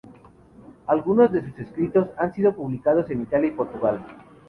[0.87, 4.03] Algunos de sus escritos han sido publicados en Italia y Portugal.